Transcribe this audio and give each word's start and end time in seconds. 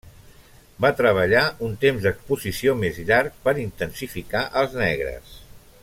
Va 0.85 0.89
treballar 1.01 1.43
un 1.67 1.75
temps 1.83 2.07
d'exposició 2.07 2.73
més 2.81 2.97
llarg 3.11 3.37
per 3.45 3.55
intensificar 3.67 4.43
els 4.65 4.79
negres. 4.87 5.39